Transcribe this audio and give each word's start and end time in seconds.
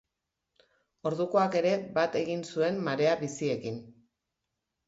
Ordukoak 1.09 1.57
ere 1.59 1.75
bat 1.99 2.19
egin 2.23 2.43
zuen 2.55 2.81
marea 2.89 3.15
biziekin. 3.23 3.81